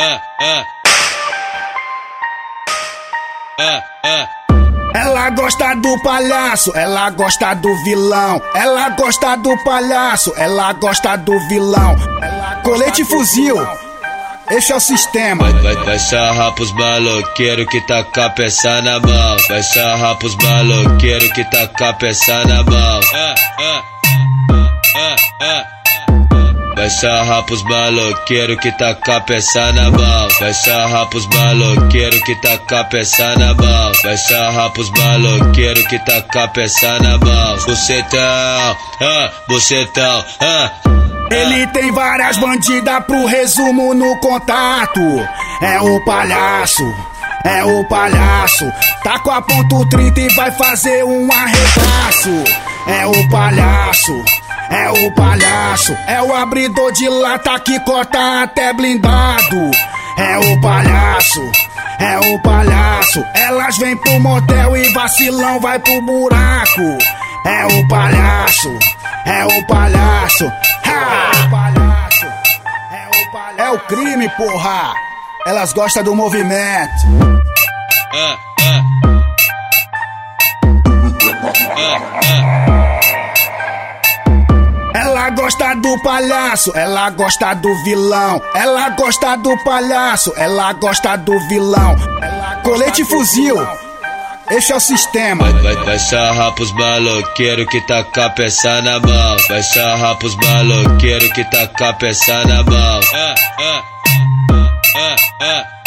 é, 0.00 0.20
é. 0.40 0.64
É, 3.58 3.82
é. 4.04 4.28
Ela 4.94 5.30
gosta 5.30 5.74
do 5.76 6.02
palhaço, 6.02 6.72
ela 6.74 7.10
gosta 7.10 7.54
do 7.54 7.74
vilão. 7.84 8.40
Ela 8.54 8.88
gosta 8.90 9.36
do 9.36 9.56
palhaço, 9.62 10.32
ela 10.36 10.72
gosta 10.72 11.16
do 11.16 11.38
vilão. 11.48 11.96
Colete 12.64 13.02
e 13.02 13.04
fuzil, 13.04 13.56
esse 14.50 14.72
é 14.72 14.76
o 14.76 14.80
sistema. 14.80 15.44
Vai, 15.44 15.74
vai, 15.74 15.84
vai 15.84 15.98
sarrar 15.98 16.52
pros 16.54 16.72
maloqueiros 16.72 17.66
que 17.66 17.80
tá 17.82 18.02
com 18.02 18.20
a 18.22 18.30
peça 18.30 18.80
na 18.80 18.98
mão. 18.98 19.36
Vai 19.48 19.62
sarrar 19.62 20.16
pros 20.16 20.34
maloqueiros 20.36 21.30
que 21.32 21.44
tá 21.44 21.68
com 21.68 21.84
a 21.84 21.92
peça 21.92 22.44
na 22.46 22.62
mão. 22.64 23.00
É, 23.12 23.34
é, 23.60 23.82
é, 24.96 25.16
é. 25.42 25.79
Vai 26.80 26.88
sarrar 26.88 27.42
pros 27.42 27.62
maloqueiros 27.64 28.56
que 28.56 28.72
tá 28.72 28.94
com 28.94 29.12
a 29.12 29.20
peça 29.20 29.70
na 29.70 29.90
mão. 29.90 30.28
Vai 30.40 30.54
sarrar 30.54 31.06
pros 31.08 31.26
maloqueiros 31.26 32.22
que 32.22 32.34
tá 32.36 32.56
com 32.56 32.74
a 32.74 32.84
peça 32.84 33.36
na 33.36 33.52
mão. 33.52 33.92
Vai 34.02 34.16
sarrar 34.16 34.70
pros 34.70 34.88
maloqueiros 34.88 35.86
que 35.88 35.98
tá 35.98 36.22
com 36.22 36.38
a 36.38 36.48
peça 36.48 36.98
na 37.00 37.18
mão. 37.18 37.56
Bucetão, 37.66 38.76
ah, 39.02 39.30
bucetão, 39.46 40.24
ah. 40.40 40.70
Ele 41.30 41.66
tem 41.66 41.92
várias 41.92 42.38
bandidas 42.38 43.04
pro 43.04 43.26
resumo 43.26 43.92
no 43.92 44.16
contato. 44.16 45.02
É 45.60 45.78
o 45.82 46.02
palhaço, 46.06 46.94
é 47.44 47.62
o 47.62 47.84
palhaço. 47.88 48.72
Tá 49.04 49.18
com 49.18 49.30
a 49.30 49.42
ponto 49.42 49.86
30 49.90 50.18
e 50.18 50.28
vai 50.30 50.50
fazer 50.52 51.04
um 51.04 51.28
arregaço. 51.30 52.44
É 52.86 53.06
o 53.06 53.28
palhaço. 53.28 54.39
É 54.70 54.88
o 54.88 55.10
palhaço, 55.12 55.92
é 56.06 56.22
o 56.22 56.32
abridor 56.32 56.92
de 56.92 57.08
lata 57.08 57.58
que 57.58 57.78
corta 57.80 58.44
até 58.44 58.72
blindado. 58.72 59.70
É 60.16 60.38
o 60.38 60.60
palhaço, 60.60 61.42
é 61.98 62.18
o 62.18 62.42
palhaço. 62.42 63.24
Elas 63.34 63.76
vêm 63.78 63.96
pro 63.96 64.20
motel 64.20 64.76
e 64.76 64.88
vacilão 64.90 65.60
vai 65.60 65.78
pro 65.80 66.00
buraco. 66.02 66.98
É 67.44 67.66
o 67.66 67.88
palhaço, 67.88 68.78
é 69.26 69.44
o 69.44 69.66
palhaço. 69.66 70.46
Ha! 70.86 71.30
É 71.34 71.46
o 71.46 71.50
palhaço, 71.50 72.26
é 72.26 73.08
o 73.08 73.32
palhaço. 73.32 73.60
É 73.60 73.70
o 73.70 73.78
crime, 73.80 74.28
porra. 74.36 74.94
Elas 75.46 75.72
gostam 75.72 76.04
do 76.04 76.14
movimento. 76.14 77.40
É, 78.12 78.36
gosta 85.50 85.74
do 85.74 85.98
palhaço, 85.98 86.72
ela 86.76 87.10
gosta 87.10 87.54
do 87.54 87.74
vilão. 87.82 88.40
Ela 88.54 88.90
gosta 88.90 89.36
do 89.36 89.56
palhaço, 89.64 90.32
ela 90.36 90.72
gosta 90.74 91.16
do 91.16 91.36
vilão. 91.48 91.96
Colete 92.62 93.02
e 93.02 93.04
fuzil, 93.04 93.56
esse 94.52 94.70
é 94.70 94.76
o 94.76 94.80
sistema. 94.80 95.50
Vai, 95.50 95.74
vai, 95.74 95.84
vai 95.84 95.98
sarrar 95.98 96.52
pros 96.52 96.70
maloqueiros 96.72 97.66
que 97.66 97.80
tá 97.80 98.04
com 98.04 98.20
a 98.20 98.30
peça 98.30 98.80
na 98.82 99.00
mão. 99.00 99.36
Vai 99.48 99.62
sarrar 99.64 100.16
pros 100.18 100.36
maloqueiros 100.36 101.32
que 101.32 101.42
tá 101.50 101.66
com 101.66 101.84
a 101.84 101.92
peça 101.94 102.44
na 102.44 102.62
mão. 102.62 103.00
É, 103.12 103.34
é, 103.58 103.82
é, 104.96 105.16
é. 105.46 105.79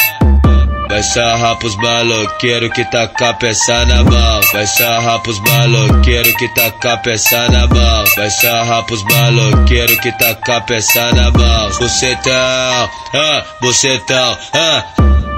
Vai 1.04 1.12
sarrar 1.12 1.58
pros 1.58 1.76
maloqueiros 1.76 2.70
que 2.72 2.86
tá 2.86 3.06
com 3.10 3.26
a 3.26 3.34
peça 3.34 3.86
na 3.86 4.04
mão. 4.06 4.42
Vai 4.54 4.66
sarrar 4.66 5.20
pros 5.20 5.38
maloqueiros 5.42 6.34
que 6.36 6.48
tá 6.56 6.72
com 6.72 6.88
a 6.88 6.98
peça 6.98 7.50
na 7.50 7.68
mão. 7.68 8.06
Vai 8.16 8.30
sarrar 8.30 8.84
pros 8.86 9.04
maloqueiros 9.04 10.00
que 10.00 10.12
tá 10.14 10.34
com 10.36 10.52
a 10.54 10.62
peça 10.62 11.12
na 11.12 11.30
mão. 11.30 11.70
Bucetão, 11.78 12.90
ah, 13.16 13.44
bucetão, 13.60 14.38
ah. 14.54 14.86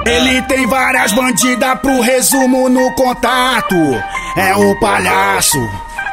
Ele 0.05 0.39
tem 0.43 0.67
várias 0.67 1.11
bandidas 1.13 1.79
pro 1.79 1.99
resumo 1.99 2.69
no 2.69 2.93
contato. 2.93 3.75
É 4.37 4.55
o 4.55 4.79
palhaço, 4.79 5.67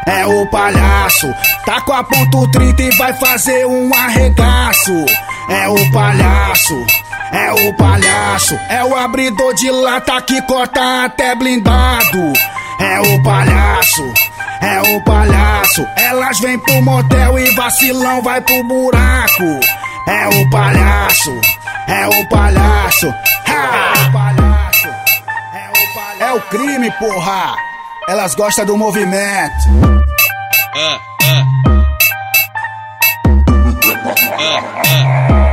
é 0.07 0.25
o 0.25 0.47
palhaço. 0.47 1.31
Tá 1.67 1.79
com 1.83 1.93
a 1.93 2.03
ponto 2.03 2.51
30 2.53 2.83
e 2.85 2.91
vai 2.97 3.13
fazer 3.19 3.67
um 3.67 3.95
arregaço. 3.95 5.05
É 5.51 5.69
o 5.69 5.93
palhaço. 5.93 7.02
É 7.33 7.51
o 7.51 7.73
palhaço, 7.75 8.55
é 8.69 8.85
o 8.85 8.95
abridor 8.95 9.55
de 9.55 9.71
lata 9.71 10.21
que 10.21 10.41
corta 10.43 11.07
até 11.07 11.35
blindado. 11.35 12.33
É 12.79 13.01
o 13.01 13.23
palhaço, 13.23 14.05
é 14.61 14.81
o 14.83 15.03
palhaço. 15.03 15.87
Elas 15.97 16.39
vêm 16.41 16.59
pro 16.59 16.83
motel 16.83 17.39
e 17.39 17.51
vacilão 17.53 18.23
vai 18.23 18.41
pro 18.43 18.63
buraco. 18.65 19.61
É 20.07 20.29
o 20.29 20.51
palhaço, 20.51 21.41
é 21.89 22.07
o 22.07 22.29
palhaço. 22.29 23.09
Ha! 23.49 23.95
É 23.97 24.09
o 24.09 24.13
palhaço, 24.13 24.89
é 24.89 25.71
o 25.71 25.95
palhaço. 25.95 26.23
É 26.23 26.33
o 26.33 26.41
crime, 26.43 26.91
porra. 26.99 27.55
Elas 28.09 28.35
gostam 28.35 28.67
do 28.67 28.77
movimento. 28.77 29.69
É, 30.75 31.01
é. 31.25 31.43
É, 34.39 35.49
é. 35.49 35.52